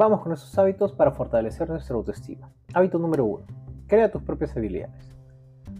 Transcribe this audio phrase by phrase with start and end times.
[0.00, 2.50] Vamos con esos hábitos para fortalecer nuestra autoestima.
[2.72, 3.44] Hábito número 1.
[3.86, 5.14] Crea tus propias habilidades.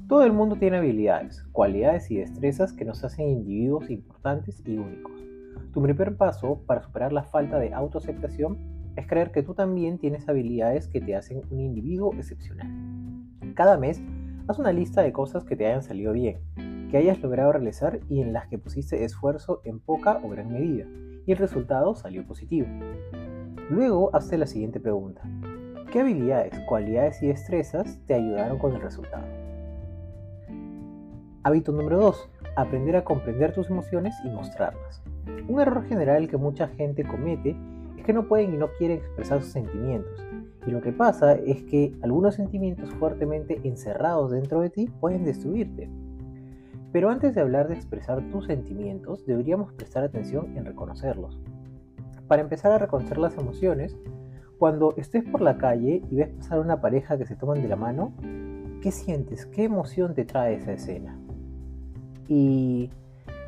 [0.09, 5.14] Todo el mundo tiene habilidades, cualidades y destrezas que nos hacen individuos importantes y únicos.
[5.73, 8.59] Tu primer paso para superar la falta de autoaceptación
[8.95, 12.68] es creer que tú también tienes habilidades que te hacen un individuo excepcional.
[13.55, 14.02] Cada mes,
[14.48, 18.21] haz una lista de cosas que te hayan salido bien, que hayas logrado realizar y
[18.21, 20.84] en las que pusiste esfuerzo en poca o gran medida,
[21.25, 22.66] y el resultado salió positivo.
[23.70, 25.23] Luego, hazte la siguiente pregunta.
[25.92, 29.23] ¿Qué habilidades, cualidades y destrezas te ayudaron con el resultado?
[31.45, 32.30] Hábito número 2.
[32.56, 35.05] Aprender a comprender tus emociones y mostrarlas.
[35.46, 37.55] Un error general que mucha gente comete
[37.96, 40.21] es que no pueden y no quieren expresar sus sentimientos.
[40.66, 45.88] Y lo que pasa es que algunos sentimientos fuertemente encerrados dentro de ti pueden destruirte.
[46.91, 51.41] Pero antes de hablar de expresar tus sentimientos, deberíamos prestar atención en reconocerlos.
[52.30, 53.96] Para empezar a reconocer las emociones,
[54.57, 57.74] cuando estés por la calle y ves pasar una pareja que se toman de la
[57.74, 58.13] mano,
[58.80, 59.46] ¿qué sientes?
[59.46, 61.19] ¿Qué emoción te trae esa escena?
[62.29, 62.88] Y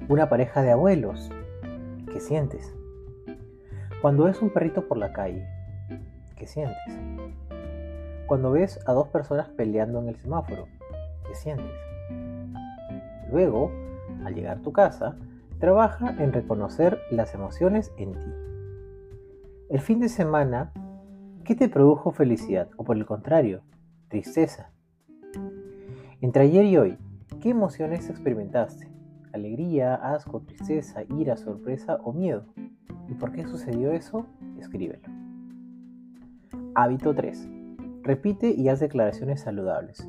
[0.09, 1.31] una pareja de abuelos,
[2.12, 2.75] ¿qué sientes?
[4.01, 5.47] Cuando ves un perrito por la calle,
[6.34, 6.77] ¿qué sientes?
[8.27, 10.67] Cuando ves a dos personas peleando en el semáforo,
[11.28, 11.71] ¿qué sientes?
[13.31, 13.71] Luego,
[14.25, 15.15] al llegar a tu casa,
[15.61, 18.52] trabaja en reconocer las emociones en ti.
[19.73, 20.70] El fin de semana,
[21.47, 23.62] ¿qué te produjo felicidad o por el contrario,
[24.09, 24.70] tristeza?
[26.20, 26.98] Entre ayer y hoy,
[27.41, 28.91] ¿qué emociones experimentaste?
[29.33, 32.45] ¿Alegría, asco, tristeza, ira, sorpresa o miedo?
[33.09, 34.27] ¿Y por qué sucedió eso?
[34.59, 35.09] Escríbelo.
[36.75, 37.48] Hábito 3.
[38.03, 40.06] Repite y haz declaraciones saludables.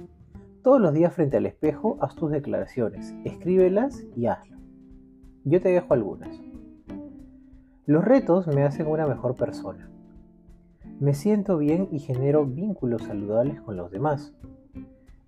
[0.61, 4.57] Todos los días frente al espejo haz tus declaraciones, escríbelas y hazlo.
[5.45, 6.43] Yo te dejo algunas.
[7.85, 9.89] Los retos me hacen una mejor persona.
[11.01, 14.33] Me siento bien y genero vínculos saludables con los demás.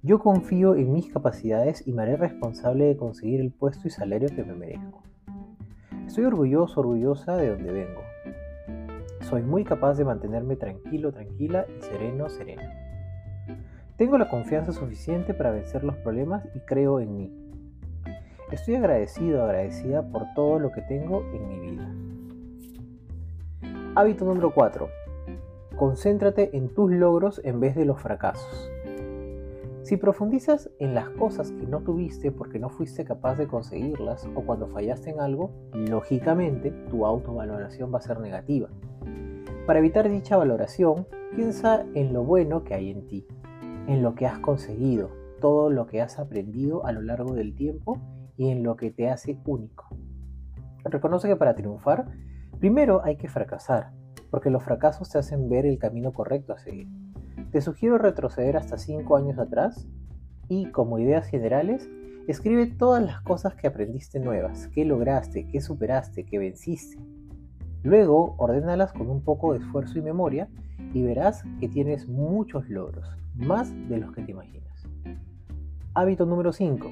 [0.02, 4.30] Yo confío en mis capacidades y me haré responsable de conseguir el puesto y salario
[4.30, 5.04] que me merezco.
[6.08, 8.02] Estoy orgulloso, orgullosa de donde vengo.
[9.20, 12.72] Soy muy capaz de mantenerme tranquilo, tranquila y sereno, serena.
[13.98, 17.34] Tengo la confianza suficiente para vencer los problemas y creo en mí.
[18.50, 21.95] Estoy agradecido, agradecida por todo lo que tengo en mi vida.
[23.96, 24.90] Hábito número 4.
[25.78, 28.70] Concéntrate en tus logros en vez de los fracasos.
[29.84, 34.42] Si profundizas en las cosas que no tuviste porque no fuiste capaz de conseguirlas o
[34.42, 38.70] cuando fallaste en algo, lógicamente tu autovaloración va a ser negativa.
[39.66, 43.26] Para evitar dicha valoración, piensa en lo bueno que hay en ti
[43.88, 48.00] en lo que has conseguido, todo lo que has aprendido a lo largo del tiempo
[48.38, 49.86] y en lo que te hace único.
[50.84, 52.08] Reconoce que para triunfar,
[52.60, 53.92] primero hay que fracasar,
[54.30, 56.88] porque los fracasos te hacen ver el camino correcto a seguir.
[57.52, 59.88] Te sugiero retroceder hasta 5 años atrás
[60.50, 61.90] y, como ideas generales,
[62.28, 66.98] escribe todas las cosas que aprendiste nuevas, que lograste, que superaste, que venciste.
[67.84, 70.50] Luego, ordénalas con un poco de esfuerzo y memoria
[70.94, 74.88] y verás que tienes muchos logros, más de los que te imaginas.
[75.94, 76.88] Hábito número 5.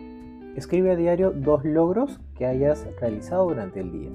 [0.55, 4.11] Escribe a diario dos logros que hayas realizado durante el día.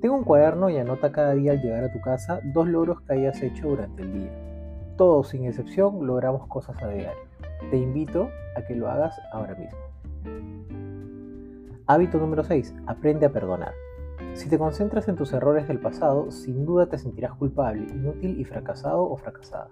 [0.00, 3.12] Tengo un cuaderno y anota cada día al llegar a tu casa dos logros que
[3.12, 4.30] hayas hecho durante el día.
[4.96, 7.20] Todos sin excepción logramos cosas a diario.
[7.70, 9.78] Te invito a que lo hagas ahora mismo.
[11.86, 12.74] Hábito número 6.
[12.86, 13.74] Aprende a perdonar.
[14.32, 18.44] Si te concentras en tus errores del pasado, sin duda te sentirás culpable, inútil y
[18.44, 19.68] fracasado o fracasada.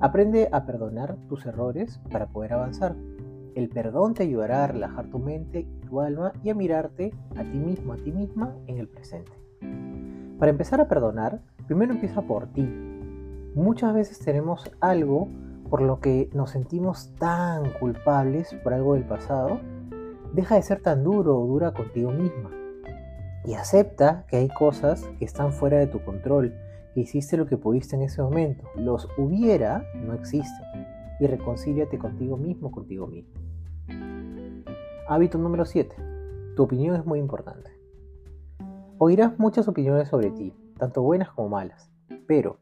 [0.00, 2.96] Aprende a perdonar tus errores para poder avanzar.
[3.58, 7.42] El perdón te ayudará a relajar tu mente y tu alma y a mirarte a
[7.42, 9.32] ti mismo, a ti misma en el presente.
[10.38, 12.62] Para empezar a perdonar, primero empieza por ti.
[13.56, 15.26] Muchas veces tenemos algo
[15.68, 19.58] por lo que nos sentimos tan culpables por algo del pasado.
[20.34, 22.52] Deja de ser tan duro o dura contigo misma.
[23.44, 26.54] Y acepta que hay cosas que están fuera de tu control
[26.94, 28.64] hiciste lo que pudiste en ese momento.
[28.76, 30.64] Los hubiera no existen.
[31.20, 33.47] Y reconcíliate contigo mismo, contigo mismo.
[35.10, 35.96] Hábito número 7.
[36.54, 37.70] Tu opinión es muy importante.
[38.98, 41.90] Oirás muchas opiniones sobre ti, tanto buenas como malas.
[42.26, 42.58] Pero,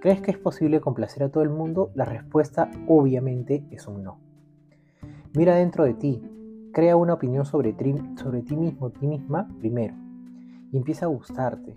[0.00, 1.90] ¿crees que es posible complacer a todo el mundo?
[1.94, 4.18] La respuesta obviamente es un no.
[5.34, 6.22] Mira dentro de ti,
[6.72, 9.94] crea una opinión sobre ti, sobre ti mismo, ti misma primero,
[10.72, 11.74] y empieza a gustarte,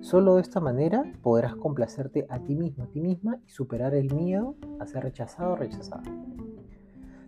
[0.00, 4.12] Solo de esta manera podrás complacerte a ti mismo, a ti misma y superar el
[4.14, 6.02] miedo a ser rechazado o rechazada.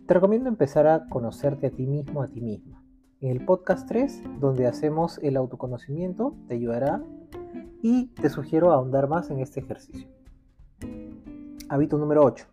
[0.05, 2.83] Te recomiendo empezar a conocerte a ti mismo, a ti misma.
[3.21, 7.01] En el podcast 3, donde hacemos el autoconocimiento, te ayudará
[7.81, 10.09] y te sugiero ahondar más en este ejercicio.
[11.69, 12.45] Hábito número 8.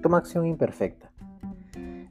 [0.00, 1.10] Toma acción imperfecta.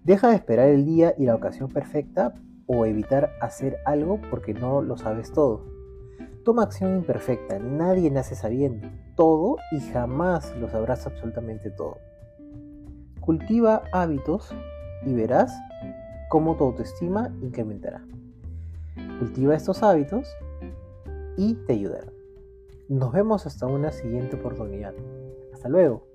[0.03, 2.33] Deja de esperar el día y la ocasión perfecta
[2.65, 5.63] o evitar hacer algo porque no lo sabes todo.
[6.43, 11.97] Toma acción imperfecta, nadie nace sabiendo todo y jamás lo sabrás absolutamente todo.
[13.21, 14.53] Cultiva hábitos
[15.05, 15.53] y verás
[16.29, 18.03] cómo tu autoestima incrementará.
[19.19, 20.27] Cultiva estos hábitos
[21.37, 22.07] y te ayudará.
[22.89, 24.93] Nos vemos hasta una siguiente oportunidad.
[25.53, 26.05] Hasta luego.